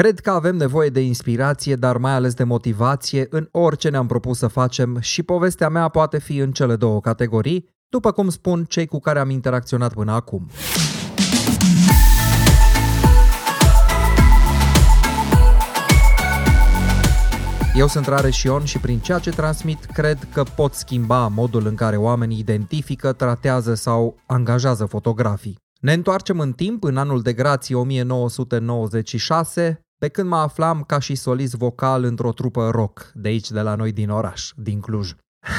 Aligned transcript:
Cred 0.00 0.20
că 0.20 0.30
avem 0.30 0.56
nevoie 0.56 0.88
de 0.88 1.00
inspirație, 1.00 1.74
dar 1.74 1.96
mai 1.96 2.12
ales 2.12 2.34
de 2.34 2.44
motivație 2.44 3.26
în 3.30 3.48
orice 3.50 3.88
ne-am 3.88 4.06
propus 4.06 4.38
să 4.38 4.46
facem 4.46 5.00
și 5.00 5.22
povestea 5.22 5.68
mea 5.68 5.88
poate 5.88 6.18
fi 6.18 6.36
în 6.36 6.52
cele 6.52 6.76
două 6.76 7.00
categorii, 7.00 7.68
după 7.88 8.12
cum 8.12 8.28
spun 8.28 8.64
cei 8.64 8.86
cu 8.86 8.98
care 8.98 9.18
am 9.18 9.30
interacționat 9.30 9.92
până 9.92 10.12
acum. 10.12 10.50
Eu 17.74 17.86
sunt 17.86 18.06
Rareș 18.06 18.42
Ion 18.42 18.64
și 18.64 18.78
prin 18.78 18.98
ceea 18.98 19.18
ce 19.18 19.30
transmit 19.30 19.84
cred 19.84 20.28
că 20.32 20.42
pot 20.42 20.74
schimba 20.74 21.28
modul 21.28 21.66
în 21.66 21.74
care 21.74 21.96
oamenii 21.96 22.38
identifică, 22.38 23.12
tratează 23.12 23.74
sau 23.74 24.16
angajează 24.26 24.84
fotografii. 24.84 25.58
Ne 25.80 25.92
întoarcem 25.92 26.38
în 26.38 26.52
timp, 26.52 26.84
în 26.84 26.96
anul 26.96 27.22
de 27.22 27.32
grație 27.32 27.74
1996, 27.74 29.80
pe 30.00 30.08
când 30.08 30.28
mă 30.28 30.36
aflam 30.36 30.82
ca 30.82 30.98
și 30.98 31.14
solist 31.14 31.54
vocal 31.54 32.04
într-o 32.04 32.32
trupă 32.32 32.70
rock, 32.70 33.10
de 33.14 33.28
aici, 33.28 33.50
de 33.50 33.60
la 33.60 33.74
noi 33.74 33.92
din 33.92 34.10
oraș, 34.10 34.52
din 34.56 34.80
Cluj. 34.80 35.12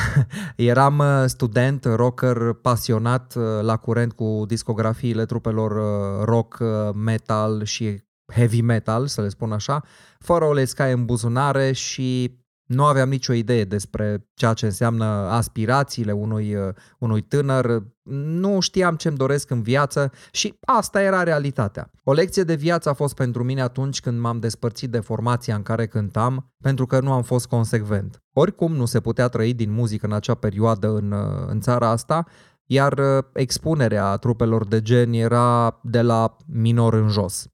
Eram 0.55 0.97
uh, 0.99 1.23
student, 1.25 1.85
rocker, 1.85 2.53
pasionat 2.53 3.35
uh, 3.35 3.43
la 3.61 3.77
curent 3.77 4.13
cu 4.13 4.43
discografiile 4.47 5.25
trupelor 5.25 5.71
uh, 5.71 6.25
rock, 6.25 6.59
metal 6.93 7.63
și 7.63 8.03
heavy 8.33 8.61
metal, 8.61 9.07
să 9.07 9.21
le 9.21 9.29
spun 9.29 9.51
așa, 9.51 9.83
fără 10.19 10.45
o 10.45 10.53
lescaie 10.53 10.93
în 10.93 11.05
buzunare 11.05 11.71
și 11.71 12.39
nu 12.71 12.85
aveam 12.85 13.09
nicio 13.09 13.33
idee 13.33 13.63
despre 13.63 14.27
ceea 14.33 14.53
ce 14.53 14.65
înseamnă 14.65 15.05
aspirațiile 15.05 16.11
unui, 16.11 16.55
uh, 16.55 16.73
unui 16.99 17.21
tânăr, 17.21 17.83
nu 18.25 18.59
știam 18.59 18.95
ce-mi 18.95 19.17
doresc 19.17 19.49
în 19.49 19.61
viață 19.61 20.11
și 20.31 20.57
asta 20.65 21.01
era 21.01 21.23
realitatea. 21.23 21.91
O 22.03 22.13
lecție 22.13 22.43
de 22.43 22.55
viață 22.55 22.89
a 22.89 22.93
fost 22.93 23.15
pentru 23.15 23.43
mine 23.43 23.61
atunci 23.61 23.99
când 23.99 24.19
m-am 24.19 24.39
despărțit 24.39 24.89
de 24.89 24.99
formația 24.99 25.55
în 25.55 25.61
care 25.61 25.87
cântam, 25.87 26.51
pentru 26.63 26.85
că 26.85 26.99
nu 26.99 27.11
am 27.11 27.21
fost 27.21 27.47
consecvent. 27.47 28.23
Oricum 28.33 28.75
nu 28.75 28.85
se 28.85 28.99
putea 28.99 29.27
trăi 29.27 29.53
din 29.53 29.71
muzică 29.71 30.05
în 30.05 30.13
acea 30.13 30.35
perioadă 30.35 30.87
în, 30.87 31.11
uh, 31.11 31.45
în 31.47 31.59
țara 31.59 31.89
asta, 31.89 32.25
iar 32.65 32.97
uh, 32.97 33.23
expunerea 33.33 34.15
trupelor 34.15 34.67
de 34.67 34.81
gen 34.81 35.13
era 35.13 35.79
de 35.83 36.01
la 36.01 36.37
minor 36.45 36.93
în 36.93 37.07
jos. 37.07 37.47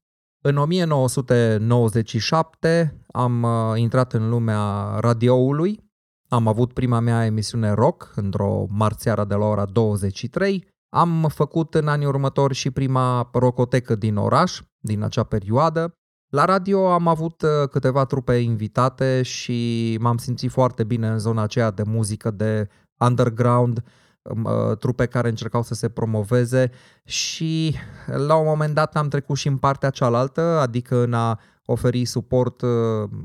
În 0.44 0.56
1997 0.56 2.97
am 3.12 3.42
uh, 3.42 3.72
intrat 3.74 4.12
în 4.12 4.28
lumea 4.28 4.96
radioului, 4.98 5.86
am 6.28 6.46
avut 6.46 6.72
prima 6.72 7.00
mea 7.00 7.24
emisiune 7.24 7.70
rock 7.70 8.12
într-o 8.14 8.66
marțeară 8.68 9.24
de 9.24 9.34
la 9.34 9.44
ora 9.44 9.64
23, 9.64 10.68
am 10.88 11.26
făcut 11.28 11.74
în 11.74 11.88
anii 11.88 12.06
următori 12.06 12.54
și 12.54 12.70
prima 12.70 13.30
rocotecă 13.32 13.94
din 13.94 14.16
oraș, 14.16 14.60
din 14.78 15.02
acea 15.02 15.22
perioadă. 15.22 15.92
La 16.28 16.44
radio 16.44 16.90
am 16.90 17.06
avut 17.06 17.42
uh, 17.42 17.68
câteva 17.70 18.04
trupe 18.04 18.34
invitate 18.34 19.22
și 19.22 19.96
m-am 20.00 20.16
simțit 20.16 20.50
foarte 20.50 20.84
bine 20.84 21.08
în 21.08 21.18
zona 21.18 21.42
aceea 21.42 21.70
de 21.70 21.82
muzică 21.82 22.30
de 22.30 22.68
underground, 22.98 23.82
Uh, 24.22 24.76
trupe 24.76 25.06
care 25.06 25.28
încercau 25.28 25.62
să 25.62 25.74
se 25.74 25.88
promoveze. 25.88 26.70
Și 27.04 27.74
la 28.06 28.36
un 28.36 28.46
moment 28.46 28.74
dat 28.74 28.96
am 28.96 29.08
trecut 29.08 29.36
și 29.36 29.48
în 29.48 29.56
partea 29.56 29.90
cealaltă, 29.90 30.40
adică 30.40 31.02
în 31.02 31.14
a 31.14 31.40
oferi 31.70 32.04
suport 32.04 32.60
uh, 32.60 32.70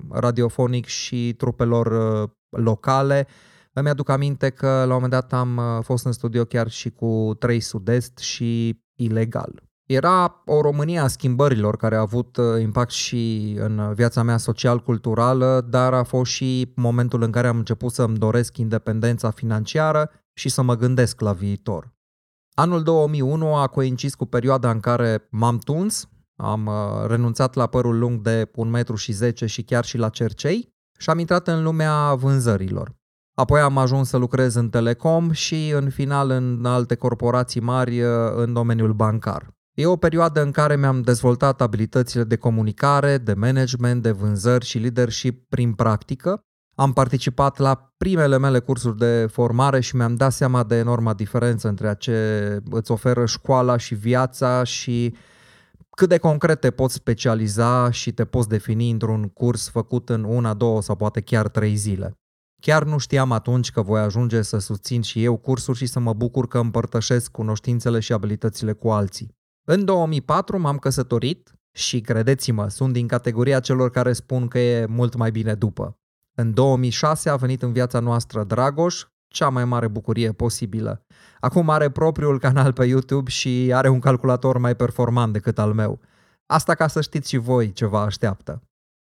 radiofonic 0.09 0.86
și 0.86 1.33
trupelor 1.38 1.86
uh, 1.86 2.30
locale. 2.49 3.27
Îmi 3.73 3.89
aduc 3.89 4.09
aminte 4.09 4.49
că 4.49 4.67
la 4.67 4.81
un 4.83 5.02
moment 5.02 5.11
dat 5.11 5.33
am 5.33 5.81
fost 5.83 6.05
în 6.05 6.11
studio 6.11 6.44
chiar 6.44 6.69
și 6.69 6.89
cu 6.89 7.36
3 7.39 7.59
Sud-Est 7.59 8.17
și 8.17 8.81
ilegal. 8.95 9.64
Era 9.86 10.41
o 10.45 10.61
Românie 10.61 10.99
a 10.99 11.08
schimbărilor 11.08 11.77
care 11.77 11.95
a 11.95 11.99
avut 11.99 12.38
impact 12.61 12.91
și 12.91 13.55
în 13.59 13.94
viața 13.94 14.23
mea 14.23 14.38
social-culturală, 14.38 15.66
dar 15.69 15.94
a 15.94 16.03
fost 16.03 16.31
și 16.31 16.71
momentul 16.75 17.21
în 17.21 17.31
care 17.31 17.47
am 17.47 17.58
început 17.58 17.91
să-mi 17.91 18.17
doresc 18.17 18.58
independența 18.58 19.30
financiară 19.31 20.09
și 20.33 20.49
să 20.49 20.61
mă 20.61 20.75
gândesc 20.75 21.21
la 21.21 21.33
viitor. 21.33 21.93
Anul 22.55 22.83
2001 22.83 23.55
a 23.55 23.67
coincis 23.67 24.15
cu 24.15 24.26
perioada 24.26 24.71
în 24.71 24.80
care 24.80 25.27
m-am 25.30 25.58
tuns, 25.58 26.09
am 26.43 26.65
uh, 26.65 27.08
renunțat 27.08 27.54
la 27.54 27.67
părul 27.67 27.99
lung 27.99 28.21
de 28.21 28.52
1,10 28.55 28.87
m 28.87 28.95
și 28.95 29.45
și 29.45 29.64
chiar 29.64 29.86
și 29.86 29.98
la 29.98 30.09
cercei 30.09 30.73
și 30.98 31.09
am 31.09 31.20
intrat 31.20 31.48
în 31.48 31.64
lumea 31.64 32.14
vânzărilor. 32.14 32.95
Apoi 33.36 33.59
am 33.59 33.77
ajuns 33.77 34.09
să 34.09 34.17
lucrez 34.17 34.55
în 34.55 34.70
telecom 34.70 35.32
și 35.32 35.70
în 35.70 35.89
final 35.89 36.30
în 36.30 36.65
alte 36.65 36.95
corporații 36.95 37.61
mari 37.61 38.02
uh, 38.02 38.09
în 38.36 38.53
domeniul 38.53 38.93
bancar. 38.93 39.48
E 39.73 39.86
o 39.86 39.95
perioadă 39.95 40.42
în 40.42 40.52
care 40.52 40.76
mi-am 40.76 41.02
dezvoltat 41.02 41.61
abilitățile 41.61 42.23
de 42.23 42.36
comunicare, 42.36 43.17
de 43.17 43.33
management, 43.33 44.02
de 44.02 44.11
vânzări 44.11 44.65
și 44.65 44.77
leadership 44.77 45.49
prin 45.49 45.73
practică 45.73 46.43
am 46.76 46.93
participat 46.93 47.58
la 47.58 47.93
primele 47.98 48.37
mele 48.37 48.59
cursuri 48.59 48.98
de 48.98 49.27
formare 49.32 49.80
și 49.80 49.95
mi-am 49.95 50.15
dat 50.15 50.32
seama 50.32 50.64
de 50.64 50.76
enorma 50.76 51.14
diferență 51.14 51.67
între 51.67 51.95
ce 51.99 52.59
îți 52.70 52.92
oferă 52.92 53.26
școala 53.26 53.77
și 53.77 53.95
viața 53.95 54.64
și 54.64 55.15
cât 55.95 56.09
de 56.09 56.17
concret 56.17 56.59
te 56.59 56.71
poți 56.71 56.93
specializa 56.93 57.92
și 57.92 58.11
te 58.11 58.26
poți 58.26 58.48
defini 58.48 58.89
într-un 58.89 59.30
curs 59.30 59.70
făcut 59.70 60.09
în 60.09 60.23
una, 60.23 60.54
două 60.54 60.81
sau 60.81 60.95
poate 60.95 61.21
chiar 61.21 61.48
trei 61.48 61.76
zile. 61.76 62.17
Chiar 62.61 62.83
nu 62.83 62.98
știam 62.98 63.31
atunci 63.31 63.71
că 63.71 63.81
voi 63.81 63.99
ajunge 64.02 64.42
să 64.42 64.58
susțin 64.58 65.02
și 65.02 65.23
eu 65.23 65.37
cursuri 65.37 65.77
și 65.77 65.86
să 65.86 65.99
mă 65.99 66.14
bucur 66.14 66.48
că 66.48 66.58
împărtășesc 66.58 67.32
cunoștințele 67.32 67.99
și 67.99 68.14
abilitățile 68.14 68.73
cu 68.73 68.89
alții. 68.89 69.36
În 69.64 69.86
2004 69.86 70.59
m-am 70.59 70.77
căsătorit 70.77 71.53
și 71.71 72.02
credeți-mă, 72.02 72.67
sunt 72.67 72.93
din 72.93 73.08
categoria 73.08 73.59
celor 73.59 73.89
care 73.89 74.14
spun 74.14 74.48
că 74.48 74.59
e 74.59 74.86
mult 74.86 75.15
mai 75.15 75.32
bine 75.32 75.53
după. 75.53 75.98
În 76.36 76.53
2006 76.53 77.30
a 77.30 77.36
venit 77.36 77.61
în 77.61 77.71
viața 77.71 77.99
noastră 77.99 78.43
Dragoș, 78.43 79.03
cea 79.33 79.49
mai 79.49 79.66
mare 79.66 79.88
bucurie 79.88 80.32
posibilă. 80.32 81.05
Acum 81.39 81.70
are 81.70 81.89
propriul 81.89 82.39
canal 82.39 82.73
pe 82.73 82.86
YouTube 82.86 83.30
și 83.30 83.71
are 83.73 83.89
un 83.89 83.99
calculator 83.99 84.58
mai 84.58 84.76
performant 84.76 85.33
decât 85.33 85.60
al 85.60 85.73
meu. 85.73 85.99
Asta 86.45 86.76
ca 86.76 86.88
să 86.88 87.02
știți 87.02 87.30
și 87.30 87.38
voi 87.38 87.71
ce 87.71 87.86
vă 87.86 87.98
așteaptă. 87.98 88.61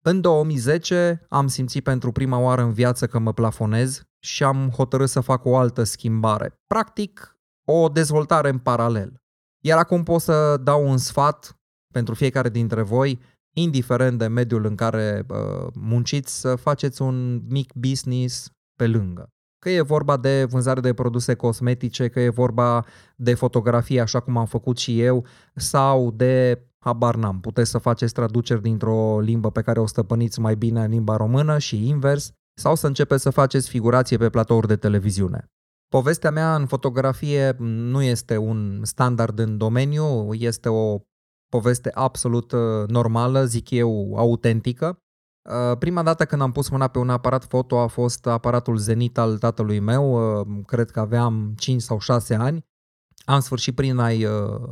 În 0.05 0.21
2010 0.21 1.25
am 1.29 1.47
simțit 1.47 1.83
pentru 1.83 2.11
prima 2.11 2.37
oară 2.37 2.61
în 2.61 2.73
viață 2.73 3.07
că 3.07 3.19
mă 3.19 3.33
plafonez 3.33 4.01
și 4.19 4.43
am 4.43 4.69
hotărât 4.69 5.09
să 5.09 5.19
fac 5.19 5.45
o 5.45 5.57
altă 5.57 5.83
schimbare. 5.83 6.53
Practic, 6.67 7.37
o 7.65 7.89
dezvoltare 7.89 8.49
în 8.49 8.57
paralel. 8.57 9.21
Iar 9.63 9.77
acum 9.77 10.03
pot 10.03 10.21
să 10.21 10.57
dau 10.57 10.89
un 10.89 10.97
sfat 10.97 11.57
pentru 11.93 12.13
fiecare 12.13 12.49
dintre 12.49 12.81
voi 12.81 13.19
indiferent 13.55 14.17
de 14.17 14.27
mediul 14.27 14.65
în 14.65 14.75
care 14.75 15.25
uh, 15.27 15.67
munciți, 15.73 16.39
să 16.39 16.55
faceți 16.55 17.01
un 17.01 17.41
mic 17.47 17.73
business 17.73 18.51
pe 18.75 18.87
lângă. 18.87 19.32
Că 19.63 19.69
e 19.69 19.81
vorba 19.81 20.17
de 20.17 20.43
vânzare 20.43 20.79
de 20.79 20.93
produse 20.93 21.33
cosmetice, 21.33 22.07
că 22.07 22.19
e 22.19 22.29
vorba 22.29 22.85
de 23.15 23.33
fotografie, 23.33 24.01
așa 24.01 24.19
cum 24.19 24.37
am 24.37 24.45
făcut 24.45 24.77
și 24.77 25.01
eu, 25.01 25.25
sau 25.55 26.11
de, 26.11 26.63
habar 26.77 27.15
n-am, 27.15 27.39
puteți 27.39 27.69
să 27.69 27.77
faceți 27.77 28.13
traduceri 28.13 28.61
dintr-o 28.61 29.19
limbă 29.19 29.51
pe 29.51 29.61
care 29.61 29.79
o 29.79 29.85
stăpâniți 29.85 30.39
mai 30.39 30.55
bine 30.55 30.83
în 30.83 30.89
limba 30.89 31.15
română 31.15 31.57
și 31.57 31.87
invers, 31.87 32.31
sau 32.53 32.75
să 32.75 32.87
începeți 32.87 33.21
să 33.21 33.29
faceți 33.29 33.69
figurație 33.69 34.17
pe 34.17 34.29
platouri 34.29 34.67
de 34.67 34.75
televiziune. 34.75 35.45
Povestea 35.87 36.31
mea 36.31 36.55
în 36.55 36.65
fotografie 36.65 37.55
nu 37.59 38.01
este 38.01 38.37
un 38.37 38.79
standard 38.83 39.39
în 39.39 39.57
domeniu, 39.57 40.33
este 40.33 40.69
o 40.69 40.99
poveste 41.49 41.91
absolut 41.93 42.51
uh, 42.51 42.87
normală, 42.87 43.45
zic 43.45 43.69
eu, 43.69 44.15
autentică. 44.15 44.97
Uh, 45.49 45.77
prima 45.77 46.03
dată 46.03 46.25
când 46.25 46.41
am 46.41 46.51
pus 46.51 46.69
mâna 46.69 46.87
pe 46.87 46.99
un 46.99 47.09
aparat 47.09 47.45
foto 47.45 47.79
a 47.79 47.87
fost 47.87 48.27
aparatul 48.27 48.77
Zenit 48.77 49.17
al 49.17 49.37
tatălui 49.37 49.79
meu, 49.79 50.39
uh, 50.39 50.47
cred 50.65 50.91
că 50.91 50.99
aveam 50.99 51.53
5 51.57 51.81
sau 51.81 51.99
6 51.99 52.35
ani. 52.35 52.65
Am 53.25 53.39
sfârșit 53.39 53.75
prin 53.75 53.97
a-i 53.97 54.27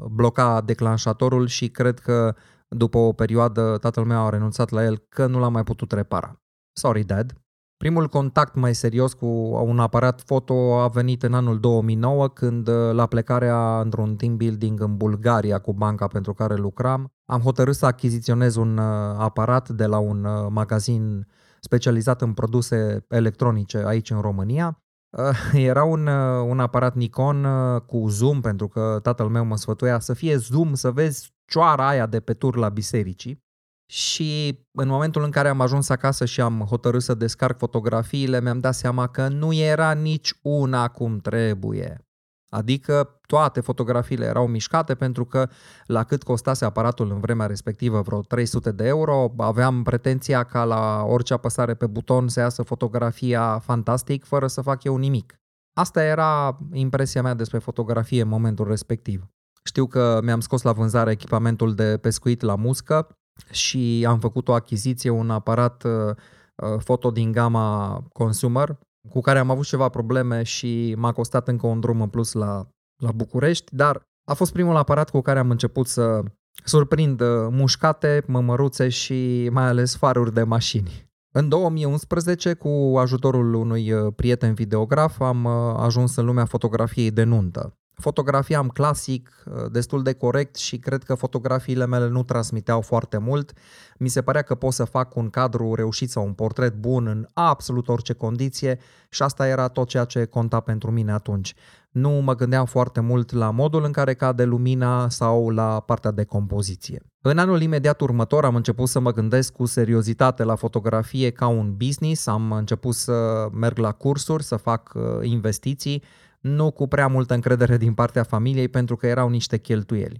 bloca 0.09 0.61
declanșatorul 0.61 1.47
și 1.47 1.69
cred 1.69 1.99
că 1.99 2.35
după 2.67 2.97
o 2.97 3.13
perioadă 3.13 3.77
tatăl 3.77 4.03
meu 4.05 4.25
a 4.25 4.29
renunțat 4.29 4.69
la 4.69 4.83
el 4.83 4.97
că 4.97 5.25
nu 5.25 5.39
l-a 5.39 5.47
mai 5.47 5.63
putut 5.63 5.91
repara. 5.91 6.41
Sorry, 6.71 7.03
dad. 7.03 7.40
Primul 7.81 8.07
contact 8.07 8.55
mai 8.55 8.75
serios 8.75 9.13
cu 9.13 9.25
un 9.65 9.79
aparat 9.79 10.21
foto 10.25 10.79
a 10.79 10.87
venit 10.87 11.23
în 11.23 11.33
anul 11.33 11.59
2009 11.59 12.27
când 12.27 12.67
uh, 12.67 12.93
la 12.93 13.05
plecarea 13.05 13.79
într-un 13.79 14.15
team 14.15 14.37
building 14.37 14.81
în 14.81 14.97
Bulgaria 14.97 15.59
cu 15.59 15.73
banca 15.73 16.07
pentru 16.07 16.33
care 16.33 16.55
lucram, 16.55 17.13
am 17.25 17.41
hotărât 17.41 17.75
să 17.75 17.85
achiziționez 17.85 18.55
un 18.55 18.77
uh, 18.77 18.83
aparat 19.17 19.69
de 19.69 19.85
la 19.85 19.97
un 19.97 20.23
uh, 20.23 20.47
magazin 20.49 21.27
specializat 21.59 22.21
în 22.21 22.33
produse 22.33 23.05
electronice 23.09 23.83
aici 23.85 24.09
în 24.09 24.21
România. 24.21 24.83
Era 25.53 25.83
un, 25.83 26.07
un 26.47 26.59
aparat 26.59 26.95
Nikon 26.95 27.47
cu 27.85 28.07
zoom, 28.07 28.41
pentru 28.41 28.67
că 28.67 28.99
tatăl 29.01 29.27
meu 29.27 29.45
mă 29.45 29.57
sfătuia 29.57 29.99
să 29.99 30.13
fie 30.13 30.37
zoom, 30.37 30.73
să 30.73 30.91
vezi 30.91 31.33
cioara 31.45 31.87
aia 31.87 32.05
de 32.05 32.19
pe 32.19 32.33
tur 32.33 32.55
la 32.55 32.69
bisericii 32.69 33.43
și 33.91 34.59
în 34.71 34.87
momentul 34.87 35.23
în 35.23 35.31
care 35.31 35.47
am 35.47 35.61
ajuns 35.61 35.89
acasă 35.89 36.25
și 36.25 36.41
am 36.41 36.59
hotărât 36.59 37.01
să 37.01 37.13
descarc 37.13 37.57
fotografiile, 37.57 38.41
mi-am 38.41 38.59
dat 38.59 38.73
seama 38.73 39.07
că 39.07 39.27
nu 39.27 39.53
era 39.53 39.91
nici 39.91 40.33
una 40.41 40.87
cum 40.87 41.19
trebuie. 41.19 42.05
Adică 42.49 43.19
toate 43.27 43.59
fotografiile 43.59 44.25
erau 44.25 44.47
mișcate 44.47 44.95
pentru 44.95 45.25
că 45.25 45.49
la 45.85 46.03
cât 46.03 46.23
costase 46.23 46.65
aparatul 46.65 47.11
în 47.11 47.19
vremea 47.19 47.45
respectivă 47.45 48.01
vreo 48.01 48.21
300 48.21 48.71
de 48.71 48.87
euro, 48.87 49.33
aveam 49.37 49.83
pretenția 49.83 50.43
ca 50.43 50.63
la 50.63 51.03
orice 51.03 51.33
apăsare 51.33 51.73
pe 51.73 51.87
buton 51.87 52.27
să 52.27 52.39
iasă 52.39 52.61
fotografia 52.61 53.59
fantastic 53.59 54.25
fără 54.25 54.47
să 54.47 54.61
fac 54.61 54.83
eu 54.83 54.97
nimic. 54.97 55.39
Asta 55.73 56.03
era 56.03 56.57
impresia 56.71 57.21
mea 57.21 57.33
despre 57.33 57.57
fotografie 57.57 58.21
în 58.21 58.27
momentul 58.27 58.67
respectiv. 58.67 59.27
Știu 59.63 59.85
că 59.87 60.19
mi-am 60.23 60.39
scos 60.39 60.61
la 60.61 60.71
vânzare 60.71 61.11
echipamentul 61.11 61.75
de 61.75 61.97
pescuit 61.97 62.41
la 62.41 62.55
muscă 62.55 63.15
și 63.49 64.05
am 64.07 64.19
făcut 64.19 64.47
o 64.47 64.53
achiziție, 64.53 65.09
un 65.09 65.29
aparat 65.29 65.83
uh, 65.83 66.15
uh, 66.55 66.79
foto 66.79 67.11
din 67.11 67.31
gama 67.31 67.99
consumer, 68.13 68.77
cu 69.09 69.21
care 69.21 69.39
am 69.39 69.49
avut 69.49 69.65
ceva 69.65 69.89
probleme 69.89 70.43
și 70.43 70.95
m-a 70.97 71.11
costat 71.11 71.47
încă 71.47 71.67
un 71.67 71.79
drum 71.79 72.01
în 72.01 72.07
plus 72.07 72.31
la, 72.31 72.67
la 73.03 73.11
București, 73.11 73.75
dar 73.75 74.01
a 74.27 74.33
fost 74.33 74.51
primul 74.51 74.75
aparat 74.75 75.09
cu 75.09 75.21
care 75.21 75.39
am 75.39 75.49
început 75.49 75.87
să 75.87 76.23
surprind 76.63 77.21
uh, 77.21 77.47
mușcate, 77.49 78.23
mămăruțe 78.27 78.89
și 78.89 79.49
mai 79.51 79.67
ales 79.67 79.95
faruri 79.95 80.33
de 80.33 80.43
mașini. 80.43 81.09
În 81.33 81.49
2011, 81.49 82.53
cu 82.53 82.95
ajutorul 82.97 83.53
unui 83.53 83.93
prieten 84.15 84.53
videograf, 84.53 85.19
am 85.19 85.45
ajuns 85.77 86.15
în 86.15 86.25
lumea 86.25 86.45
fotografiei 86.45 87.11
de 87.11 87.23
nuntă. 87.23 87.80
Fotografiam 88.01 88.67
clasic, 88.67 89.43
uh, 89.45 89.71
destul 89.71 90.03
de 90.03 90.13
corect 90.13 90.55
și 90.55 90.77
cred 90.77 91.03
că 91.03 91.15
fotografiile 91.15 91.85
mele 91.85 92.07
nu 92.07 92.23
transmiteau 92.23 92.81
foarte 92.81 93.17
mult. 93.17 93.53
Mi 93.97 94.07
se 94.07 94.21
părea 94.21 94.41
că 94.41 94.55
pot 94.55 94.73
să 94.73 94.83
fac 94.83 95.15
un 95.15 95.29
cadru 95.29 95.73
reușit 95.73 96.09
sau 96.09 96.25
un 96.25 96.33
portret 96.33 96.75
bun 96.75 97.07
în 97.07 97.27
absolut 97.33 97.87
orice 97.87 98.13
condiție 98.13 98.79
și 99.09 99.23
asta 99.23 99.47
era 99.47 99.67
tot 99.67 99.87
ceea 99.87 100.05
ce 100.05 100.25
conta 100.25 100.59
pentru 100.59 100.91
mine 100.91 101.11
atunci. 101.11 101.53
Nu 101.91 102.09
mă 102.09 102.35
gândeam 102.35 102.65
foarte 102.65 102.99
mult 102.99 103.31
la 103.31 103.49
modul 103.49 103.83
în 103.83 103.91
care 103.91 104.13
cade 104.13 104.43
lumina 104.43 105.09
sau 105.09 105.49
la 105.49 105.79
partea 105.79 106.11
de 106.11 106.23
compoziție. 106.23 107.01
În 107.21 107.37
anul 107.37 107.61
imediat 107.61 108.01
următor 108.01 108.45
am 108.45 108.55
început 108.55 108.87
să 108.87 108.99
mă 108.99 109.11
gândesc 109.11 109.53
cu 109.53 109.65
seriozitate 109.65 110.43
la 110.43 110.55
fotografie 110.55 111.29
ca 111.29 111.47
un 111.47 111.75
business, 111.77 112.27
am 112.27 112.51
început 112.51 112.93
să 112.93 113.47
merg 113.53 113.77
la 113.77 113.91
cursuri, 113.91 114.43
să 114.43 114.55
fac 114.55 114.91
uh, 114.95 115.03
investiții, 115.21 116.03
nu 116.41 116.71
cu 116.71 116.87
prea 116.87 117.07
multă 117.07 117.33
încredere 117.33 117.77
din 117.77 117.93
partea 117.93 118.23
familiei 118.23 118.67
pentru 118.67 118.95
că 118.95 119.07
erau 119.07 119.29
niște 119.29 119.57
cheltuieli. 119.57 120.19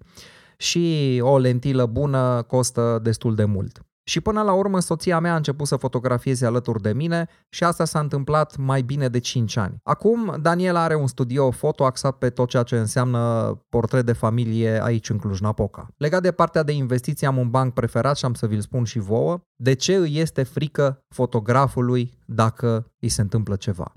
Și 0.57 1.19
o 1.23 1.37
lentilă 1.37 1.85
bună 1.85 2.41
costă 2.47 2.99
destul 3.03 3.35
de 3.35 3.45
mult. 3.45 3.85
Și 4.03 4.21
până 4.21 4.41
la 4.41 4.53
urmă 4.53 4.79
soția 4.79 5.19
mea 5.19 5.33
a 5.33 5.35
început 5.35 5.67
să 5.67 5.75
fotografieze 5.75 6.45
alături 6.45 6.81
de 6.81 6.93
mine 6.93 7.27
și 7.49 7.63
asta 7.63 7.85
s-a 7.85 7.99
întâmplat 7.99 8.57
mai 8.57 8.81
bine 8.81 9.07
de 9.07 9.19
5 9.19 9.57
ani. 9.57 9.79
Acum 9.83 10.37
Daniela 10.41 10.83
are 10.83 10.95
un 10.95 11.07
studio 11.07 11.51
foto 11.51 11.85
axat 11.85 12.17
pe 12.17 12.29
tot 12.29 12.49
ceea 12.49 12.63
ce 12.63 12.77
înseamnă 12.77 13.53
portret 13.69 14.05
de 14.05 14.13
familie 14.13 14.83
aici 14.83 15.09
în 15.09 15.17
Cluj-Napoca. 15.17 15.87
Legat 15.97 16.21
de 16.21 16.31
partea 16.31 16.63
de 16.63 16.71
investiții 16.71 17.27
am 17.27 17.37
un 17.37 17.49
banc 17.49 17.73
preferat 17.73 18.17
și 18.17 18.25
am 18.25 18.33
să 18.33 18.47
vi-l 18.47 18.61
spun 18.61 18.83
și 18.83 18.99
vouă. 18.99 19.39
De 19.55 19.73
ce 19.73 19.95
îi 19.95 20.17
este 20.17 20.43
frică 20.43 21.05
fotografului 21.07 22.13
dacă 22.25 22.91
îi 22.99 23.09
se 23.09 23.21
întâmplă 23.21 23.55
ceva? 23.55 23.93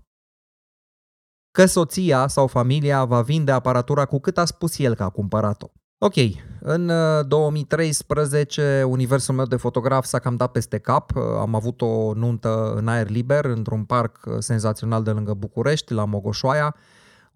Că 1.54 1.66
soția 1.66 2.26
sau 2.26 2.46
familia 2.46 3.04
va 3.04 3.20
vinde 3.20 3.52
aparatura 3.52 4.04
cu 4.04 4.20
cât 4.20 4.38
a 4.38 4.44
spus 4.44 4.78
el 4.78 4.94
că 4.94 5.02
a 5.02 5.08
cumpărat-o. 5.08 5.70
Ok, 5.98 6.14
în 6.60 6.90
2013 7.28 8.82
uh, 8.84 8.90
universul 8.90 9.34
meu 9.34 9.44
de 9.44 9.56
fotograf 9.56 10.04
s-a 10.04 10.18
cam 10.18 10.36
dat 10.36 10.50
peste 10.50 10.78
cap. 10.78 11.16
Uh, 11.16 11.22
am 11.40 11.54
avut 11.54 11.80
o 11.80 12.12
nuntă 12.14 12.72
în 12.76 12.88
aer 12.88 13.08
liber 13.08 13.44
într-un 13.44 13.84
parc 13.84 14.18
uh, 14.26 14.34
senzațional 14.38 15.02
de 15.02 15.10
lângă 15.10 15.34
București, 15.34 15.92
la 15.92 16.04
Mogoșoaia 16.04 16.76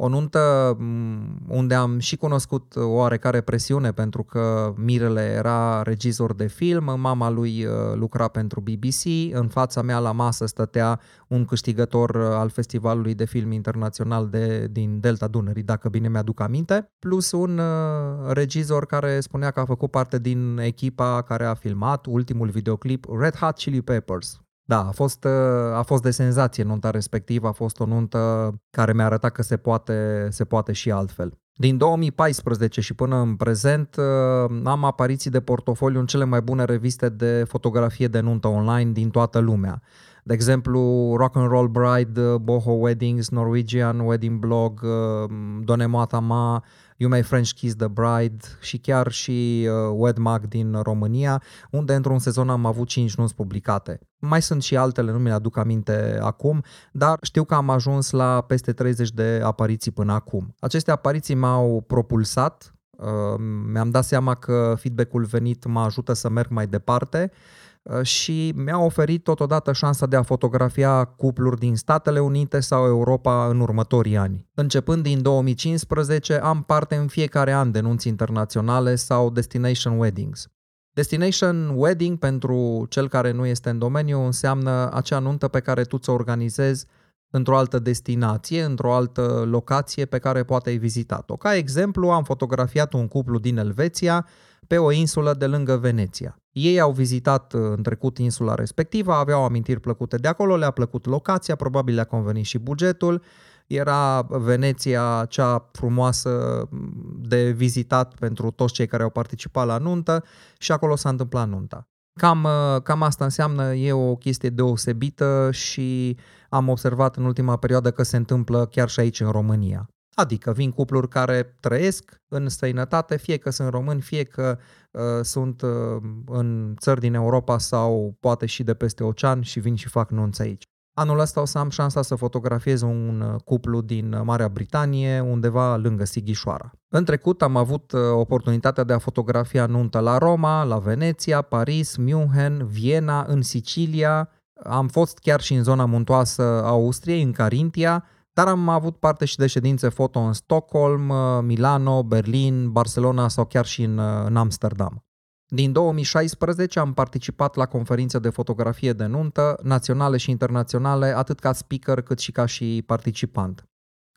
o 0.00 0.08
nuntă 0.08 0.76
mm, 0.78 1.40
unde 1.48 1.74
am 1.74 1.98
și 1.98 2.16
cunoscut 2.16 2.76
o 2.76 2.86
oarecare 2.86 3.40
presiune 3.40 3.92
pentru 3.92 4.22
că 4.22 4.74
Mirele 4.76 5.20
era 5.20 5.82
regizor 5.82 6.34
de 6.34 6.46
film, 6.46 7.00
mama 7.00 7.30
lui 7.30 7.64
uh, 7.64 7.72
lucra 7.94 8.28
pentru 8.28 8.60
BBC, 8.60 9.32
în 9.32 9.48
fața 9.48 9.82
mea 9.82 9.98
la 9.98 10.12
masă 10.12 10.46
stătea 10.46 11.00
un 11.28 11.44
câștigător 11.44 12.10
uh, 12.14 12.22
al 12.22 12.48
Festivalului 12.48 13.14
de 13.14 13.24
Film 13.24 13.52
Internațional 13.52 14.28
de, 14.28 14.66
din 14.70 15.00
Delta 15.00 15.26
Dunării, 15.26 15.62
dacă 15.62 15.88
bine 15.88 16.08
mi-aduc 16.08 16.40
aminte, 16.40 16.90
plus 16.98 17.32
un 17.32 17.58
uh, 17.58 18.32
regizor 18.32 18.86
care 18.86 19.20
spunea 19.20 19.50
că 19.50 19.60
a 19.60 19.64
făcut 19.64 19.90
parte 19.90 20.18
din 20.18 20.58
echipa 20.58 21.22
care 21.22 21.44
a 21.44 21.54
filmat 21.54 22.06
ultimul 22.06 22.48
videoclip 22.48 23.06
Red 23.18 23.36
Hot 23.36 23.56
Chili 23.56 23.82
Peppers, 23.82 24.40
da, 24.68 24.86
a 24.86 24.90
fost, 24.90 25.24
uh, 25.24 25.76
a 25.76 25.82
fost 25.82 26.02
de 26.02 26.10
senzație 26.10 26.64
nunta 26.64 26.90
respectivă, 26.90 27.48
a 27.48 27.52
fost 27.52 27.80
o 27.80 27.86
nuntă 27.86 28.52
care 28.70 28.92
mi-a 28.92 29.04
arătat 29.04 29.32
că 29.32 29.42
se 29.42 29.56
poate, 29.56 30.26
se 30.30 30.44
poate 30.44 30.72
și 30.72 30.90
altfel. 30.90 31.38
Din 31.54 31.76
2014 31.76 32.80
și 32.80 32.94
până 32.94 33.16
în 33.16 33.36
prezent 33.36 33.96
uh, 33.96 34.60
am 34.64 34.84
apariții 34.84 35.30
de 35.30 35.40
portofoliu 35.40 36.00
în 36.00 36.06
cele 36.06 36.24
mai 36.24 36.40
bune 36.40 36.64
reviste 36.64 37.08
de 37.08 37.44
fotografie 37.46 38.08
de 38.08 38.20
nuntă 38.20 38.48
online 38.48 38.90
din 38.90 39.10
toată 39.10 39.38
lumea. 39.38 39.82
De 40.24 40.34
exemplu, 40.34 40.80
Rock 41.16 41.36
and 41.36 41.48
Roll 41.48 41.68
Bride, 41.68 42.20
Boho 42.40 42.70
Weddings, 42.70 43.28
Norwegian 43.28 43.98
Wedding 43.98 44.38
Blog, 44.38 44.80
uh, 44.82 45.30
Donemata 45.60 46.18
Ma, 46.18 46.64
You 47.00 47.10
May 47.10 47.22
French 47.22 47.50
Kiss 47.52 47.76
the 47.76 47.86
Bride 47.86 48.44
și 48.60 48.78
chiar 48.78 49.10
și 49.10 49.68
uh, 49.68 49.94
Wedmag 49.96 50.46
din 50.46 50.80
România, 50.82 51.42
unde 51.70 51.94
într-un 51.94 52.18
sezon 52.18 52.50
am 52.50 52.66
avut 52.66 52.88
5 52.88 53.14
nunți 53.14 53.34
publicate. 53.34 54.00
Mai 54.18 54.42
sunt 54.42 54.62
și 54.62 54.76
altele, 54.76 55.12
nu 55.12 55.18
mi-le 55.18 55.32
aduc 55.32 55.56
aminte 55.56 56.18
acum, 56.22 56.62
dar 56.92 57.18
știu 57.22 57.44
că 57.44 57.54
am 57.54 57.70
ajuns 57.70 58.10
la 58.10 58.40
peste 58.40 58.72
30 58.72 59.10
de 59.10 59.40
apariții 59.44 59.90
până 59.90 60.12
acum. 60.12 60.54
Aceste 60.60 60.90
apariții 60.90 61.34
m-au 61.34 61.84
propulsat, 61.86 62.74
uh, 62.90 63.40
mi-am 63.72 63.90
dat 63.90 64.04
seama 64.04 64.34
că 64.34 64.74
feedback-ul 64.78 65.24
venit 65.24 65.64
mă 65.64 65.80
ajută 65.80 66.12
să 66.12 66.28
merg 66.28 66.50
mai 66.50 66.66
departe 66.66 67.30
Uh, 67.32 67.67
și 68.02 68.52
mi-a 68.56 68.78
oferit 68.78 69.22
totodată 69.22 69.72
șansa 69.72 70.06
de 70.06 70.16
a 70.16 70.22
fotografia 70.22 71.04
cupluri 71.04 71.58
din 71.58 71.76
Statele 71.76 72.18
Unite 72.18 72.60
sau 72.60 72.86
Europa 72.86 73.46
în 73.46 73.60
următorii 73.60 74.16
ani. 74.16 74.46
Începând 74.54 75.02
din 75.02 75.22
2015, 75.22 76.34
am 76.34 76.62
parte 76.62 76.94
în 76.94 77.06
fiecare 77.06 77.52
an 77.52 77.70
de 77.70 77.80
nunți 77.80 78.08
internaționale 78.08 78.94
sau 78.94 79.30
destination 79.30 79.98
weddings. 79.98 80.48
Destination 80.92 81.72
wedding, 81.74 82.18
pentru 82.18 82.86
cel 82.88 83.08
care 83.08 83.30
nu 83.30 83.46
este 83.46 83.70
în 83.70 83.78
domeniu, 83.78 84.20
înseamnă 84.20 84.90
acea 84.92 85.18
nuntă 85.18 85.48
pe 85.48 85.60
care 85.60 85.82
tu 85.82 85.98
ți-o 85.98 86.12
organizezi 86.12 86.86
într-o 87.30 87.56
altă 87.56 87.78
destinație, 87.78 88.62
într-o 88.62 88.94
altă 88.94 89.44
locație 89.46 90.04
pe 90.04 90.18
care 90.18 90.42
poate 90.42 90.68
ai 90.68 90.76
vizitat-o. 90.76 91.36
Ca 91.36 91.54
exemplu, 91.54 92.08
am 92.08 92.24
fotografiat 92.24 92.92
un 92.92 93.08
cuplu 93.08 93.38
din 93.38 93.56
Elveția 93.56 94.26
pe 94.66 94.78
o 94.78 94.92
insulă 94.92 95.34
de 95.34 95.46
lângă 95.46 95.76
Veneția. 95.76 96.38
Ei 96.52 96.80
au 96.80 96.92
vizitat 96.92 97.52
uh, 97.52 97.60
în 97.76 97.82
trecut 97.82 98.18
insula 98.18 98.54
respectivă, 98.54 99.12
aveau 99.12 99.44
amintiri 99.44 99.80
plăcute 99.80 100.16
de 100.16 100.28
acolo, 100.28 100.56
le-a 100.56 100.70
plăcut 100.70 101.06
locația, 101.06 101.54
probabil 101.54 101.94
le-a 101.94 102.04
convenit 102.04 102.44
și 102.44 102.58
bugetul. 102.58 103.22
Era 103.66 104.26
Veneția 104.28 105.26
cea 105.28 105.68
frumoasă 105.72 106.62
mm, 106.70 107.20
de 107.20 107.50
vizitat 107.50 108.14
pentru 108.14 108.50
toți 108.50 108.72
cei 108.72 108.86
care 108.86 109.02
au 109.02 109.10
participat 109.10 109.66
la 109.66 109.78
nuntă 109.78 110.24
și 110.58 110.72
acolo 110.72 110.96
s-a 110.96 111.08
întâmplat 111.08 111.48
nunta. 111.48 111.88
Cam, 112.18 112.44
uh, 112.44 112.82
cam 112.82 113.02
asta 113.02 113.24
înseamnă, 113.24 113.74
e 113.74 113.92
o 113.92 114.16
chestie 114.16 114.48
deosebită 114.48 115.48
și 115.52 116.16
am 116.48 116.68
observat 116.68 117.16
în 117.16 117.24
ultima 117.24 117.56
perioadă 117.56 117.90
că 117.90 118.02
se 118.02 118.16
întâmplă 118.16 118.66
chiar 118.66 118.88
și 118.88 119.00
aici 119.00 119.20
în 119.20 119.30
România. 119.30 119.88
Adică 120.14 120.52
vin 120.52 120.70
cupluri 120.70 121.08
care 121.08 121.56
trăiesc 121.60 122.22
în 122.28 122.48
străinătate, 122.48 123.16
fie 123.16 123.36
că 123.36 123.50
sunt 123.50 123.68
români, 123.68 124.00
fie 124.00 124.22
că 124.24 124.58
uh, 124.90 125.02
sunt 125.22 125.62
uh, 125.62 126.02
în 126.26 126.74
țări 126.78 127.00
din 127.00 127.14
Europa 127.14 127.58
sau 127.58 128.16
poate 128.20 128.46
și 128.46 128.62
de 128.62 128.74
peste 128.74 129.04
ocean 129.04 129.42
și 129.42 129.60
vin 129.60 129.74
și 129.74 129.88
fac 129.88 130.10
nunți 130.10 130.42
aici. 130.42 130.62
Anul 130.94 131.18
ăsta 131.18 131.40
o 131.40 131.44
să 131.44 131.58
am 131.58 131.70
șansa 131.70 132.02
să 132.02 132.14
fotografiez 132.14 132.82
un 132.82 133.20
uh, 133.20 133.40
cuplu 133.44 133.80
din 133.80 134.20
Marea 134.24 134.48
Britanie, 134.48 135.20
undeva 135.20 135.76
lângă 135.76 136.04
Sighișoara. 136.04 136.72
În 136.90 137.04
trecut 137.04 137.42
am 137.42 137.56
avut 137.56 137.92
uh, 137.92 138.00
oportunitatea 138.12 138.84
de 138.84 138.92
a 138.92 138.98
fotografia 138.98 139.66
nuntă 139.66 139.98
la 139.98 140.18
Roma, 140.18 140.64
la 140.64 140.78
Veneția, 140.78 141.42
Paris, 141.42 141.96
München, 141.96 142.66
Viena, 142.66 143.24
în 143.28 143.42
Sicilia. 143.42 144.28
Am 144.64 144.88
fost 144.88 145.18
chiar 145.18 145.40
și 145.40 145.54
în 145.54 145.62
zona 145.62 145.84
muntoasă 145.84 146.42
a 146.42 146.68
Austriei, 146.68 147.22
în 147.22 147.32
Carintia, 147.32 148.04
dar 148.32 148.46
am 148.46 148.68
avut 148.68 148.96
parte 148.96 149.24
și 149.24 149.36
de 149.36 149.46
ședințe 149.46 149.88
foto 149.88 150.18
în 150.18 150.32
Stockholm, 150.32 151.08
uh, 151.08 151.16
Milano, 151.42 152.02
Berlin, 152.02 152.70
Barcelona 152.70 153.28
sau 153.28 153.44
chiar 153.44 153.66
și 153.66 153.82
în, 153.82 153.98
uh, 153.98 154.24
în 154.24 154.36
Amsterdam. 154.36 155.02
Din 155.46 155.72
2016 155.72 156.78
am 156.78 156.94
participat 156.94 157.54
la 157.54 157.66
conferințe 157.66 158.18
de 158.18 158.28
fotografie 158.28 158.92
de 158.92 159.06
nuntă, 159.06 159.58
naționale 159.62 160.16
și 160.16 160.30
internaționale, 160.30 161.06
atât 161.06 161.38
ca 161.38 161.52
speaker 161.52 162.00
cât 162.00 162.18
și 162.18 162.32
ca 162.32 162.46
și 162.46 162.82
participant. 162.86 163.67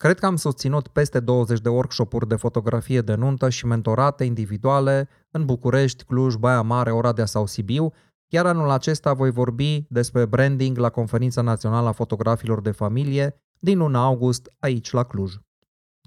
Cred 0.02 0.20
că 0.20 0.26
am 0.26 0.36
susținut 0.36 0.88
peste 0.88 1.20
20 1.20 1.60
de 1.60 1.70
workshop-uri 1.70 2.28
de 2.28 2.36
fotografie 2.36 3.02
de 3.02 3.16
nuntă 3.16 3.50
și 3.50 3.66
mentorate 3.66 4.24
individuale 4.24 5.10
în 5.32 5.46
București, 5.46 6.04
Cluj, 6.04 6.36
Baia 6.36 6.62
Mare, 6.62 6.92
Oradea 6.92 7.26
sau 7.26 7.46
Sibiu, 7.46 7.94
iar 8.28 8.46
anul 8.46 8.70
acesta 8.70 9.14
voi 9.14 9.32
vorbi 9.32 9.86
despre 9.90 10.26
branding 10.26 10.78
la 10.78 10.90
Conferința 10.90 11.42
Națională 11.42 11.88
a 11.88 11.92
Fotografilor 11.92 12.62
de 12.62 12.72
Familie 12.72 13.42
din 13.60 13.78
luna 13.78 14.04
august 14.04 14.54
aici 14.60 14.92
la 14.92 15.04
Cluj. 15.04 15.34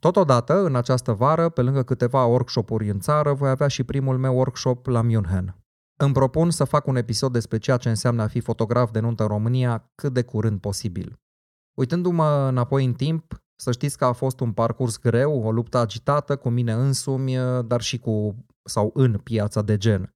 Totodată, 0.01 0.65
în 0.65 0.77
această 0.77 1.13
vară, 1.13 1.49
pe 1.49 1.63
lângă 1.63 1.83
câteva 1.83 2.25
workshop-uri 2.25 2.91
în 2.91 3.01
țară, 3.01 3.33
voi 3.33 3.51
avea 3.51 3.69
și 3.69 3.85
primul 3.85 4.19
meu 4.19 4.37
workshop 4.37 4.87
la 4.87 5.03
München. 5.03 5.57
Îmi 5.97 6.13
propun 6.13 6.51
să 6.51 6.65
fac 6.65 6.87
un 6.87 6.97
episod 6.97 7.33
despre 7.33 7.59
ceea 7.59 7.77
ce 7.77 7.89
înseamnă 7.89 8.23
a 8.23 8.27
fi 8.27 8.41
fotograf 8.41 8.91
de 8.91 9.01
nuntă 9.01 9.23
în 9.23 9.29
România 9.29 9.91
cât 9.95 10.13
de 10.13 10.23
curând 10.23 10.61
posibil. 10.61 11.19
Uitându-mă 11.79 12.47
înapoi 12.49 12.85
în 12.85 12.93
timp, 12.93 13.44
să 13.57 13.73
știți 13.73 13.99
că 13.99 14.05
a 14.05 14.13
fost 14.13 14.41
un 14.41 14.53
parcurs 14.53 14.99
greu, 14.99 15.43
o 15.43 15.53
luptă 15.53 15.79
agitată 15.79 16.37
cu 16.37 16.49
mine 16.49 16.73
însumi, 16.73 17.37
dar 17.67 17.81
și 17.81 17.99
cu 17.99 18.35
sau 18.65 18.91
în 18.95 19.19
piața 19.19 19.63
de 19.63 19.77
gen. 19.77 20.15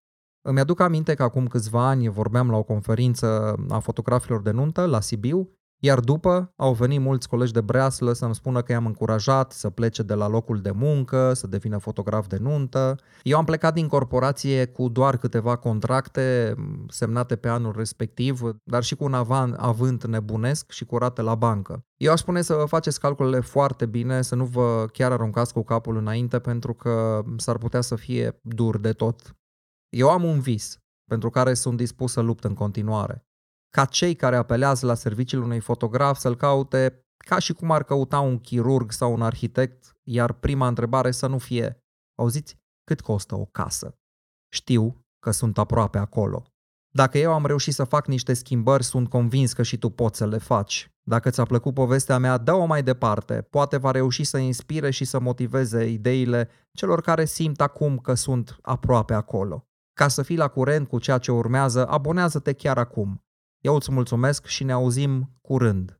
Îmi 0.48 0.60
aduc 0.60 0.80
aminte 0.80 1.14
că 1.14 1.22
acum 1.22 1.46
câțiva 1.46 1.88
ani 1.88 2.08
vorbeam 2.08 2.50
la 2.50 2.56
o 2.56 2.62
conferință 2.62 3.56
a 3.68 3.78
fotografilor 3.78 4.42
de 4.42 4.50
nuntă 4.50 4.86
la 4.86 5.00
Sibiu 5.00 5.57
iar 5.80 6.00
după 6.00 6.52
au 6.56 6.72
venit 6.72 7.00
mulți 7.00 7.28
colegi 7.28 7.52
de 7.52 7.60
breaslă 7.60 8.12
să-mi 8.12 8.34
spună 8.34 8.62
că 8.62 8.72
i-am 8.72 8.86
încurajat 8.86 9.52
să 9.52 9.70
plece 9.70 10.02
de 10.02 10.14
la 10.14 10.28
locul 10.28 10.60
de 10.60 10.70
muncă, 10.70 11.32
să 11.32 11.46
devină 11.46 11.78
fotograf 11.78 12.26
de 12.26 12.36
nuntă. 12.36 12.96
Eu 13.22 13.38
am 13.38 13.44
plecat 13.44 13.74
din 13.74 13.88
corporație 13.88 14.66
cu 14.66 14.88
doar 14.88 15.16
câteva 15.16 15.56
contracte 15.56 16.54
semnate 16.88 17.36
pe 17.36 17.48
anul 17.48 17.74
respectiv, 17.76 18.40
dar 18.64 18.82
și 18.82 18.94
cu 18.94 19.04
un 19.04 19.14
avan, 19.14 19.54
avânt 19.58 20.06
nebunesc 20.06 20.70
și 20.70 20.84
cu 20.84 20.98
rate 20.98 21.22
la 21.22 21.34
bancă. 21.34 21.84
Eu 21.96 22.12
aș 22.12 22.20
spune 22.20 22.42
să 22.42 22.54
vă 22.54 22.64
faceți 22.64 23.00
calculele 23.00 23.40
foarte 23.40 23.86
bine, 23.86 24.22
să 24.22 24.34
nu 24.34 24.44
vă 24.44 24.86
chiar 24.92 25.12
aruncați 25.12 25.52
cu 25.52 25.62
capul 25.62 25.96
înainte, 25.96 26.38
pentru 26.38 26.74
că 26.74 27.22
s-ar 27.36 27.58
putea 27.58 27.80
să 27.80 27.94
fie 27.96 28.40
dur 28.42 28.78
de 28.78 28.92
tot. 28.92 29.36
Eu 29.88 30.10
am 30.10 30.24
un 30.24 30.40
vis 30.40 30.78
pentru 31.04 31.30
care 31.30 31.54
sunt 31.54 31.76
dispus 31.76 32.12
să 32.12 32.20
lupt 32.20 32.44
în 32.44 32.54
continuare 32.54 33.27
ca 33.70 33.84
cei 33.84 34.14
care 34.14 34.36
apelează 34.36 34.86
la 34.86 34.94
serviciile 34.94 35.44
unui 35.44 35.60
fotograf 35.60 36.18
să-l 36.18 36.36
caute 36.36 37.02
ca 37.16 37.38
și 37.38 37.52
cum 37.52 37.70
ar 37.70 37.82
căuta 37.82 38.20
un 38.20 38.38
chirurg 38.38 38.92
sau 38.92 39.12
un 39.12 39.22
arhitect, 39.22 39.96
iar 40.02 40.32
prima 40.32 40.66
întrebare 40.66 41.10
să 41.10 41.26
nu 41.26 41.38
fie, 41.38 41.84
auziți, 42.18 42.58
cât 42.84 43.00
costă 43.00 43.34
o 43.34 43.44
casă? 43.44 43.98
Știu 44.52 45.06
că 45.18 45.30
sunt 45.30 45.58
aproape 45.58 45.98
acolo. 45.98 46.42
Dacă 46.90 47.18
eu 47.18 47.32
am 47.32 47.46
reușit 47.46 47.74
să 47.74 47.84
fac 47.84 48.06
niște 48.06 48.32
schimbări, 48.32 48.84
sunt 48.84 49.08
convins 49.08 49.52
că 49.52 49.62
și 49.62 49.78
tu 49.78 49.90
poți 49.90 50.18
să 50.18 50.26
le 50.26 50.38
faci. 50.38 50.90
Dacă 51.02 51.30
ți-a 51.30 51.44
plăcut 51.44 51.74
povestea 51.74 52.18
mea, 52.18 52.38
dă-o 52.38 52.64
mai 52.64 52.82
departe. 52.82 53.46
Poate 53.50 53.76
va 53.76 53.90
reuși 53.90 54.24
să 54.24 54.38
inspire 54.38 54.90
și 54.90 55.04
să 55.04 55.20
motiveze 55.20 55.86
ideile 55.86 56.48
celor 56.72 57.00
care 57.00 57.24
simt 57.24 57.60
acum 57.60 57.98
că 57.98 58.14
sunt 58.14 58.58
aproape 58.62 59.14
acolo. 59.14 59.66
Ca 59.92 60.08
să 60.08 60.22
fii 60.22 60.36
la 60.36 60.48
curent 60.48 60.88
cu 60.88 60.98
ceea 60.98 61.18
ce 61.18 61.32
urmează, 61.32 61.86
abonează-te 61.86 62.52
chiar 62.52 62.78
acum. 62.78 63.22
Eu 63.60 63.74
îți 63.74 63.92
mulțumesc 63.92 64.46
și 64.46 64.64
ne 64.64 64.72
auzim 64.72 65.30
curând. 65.40 65.97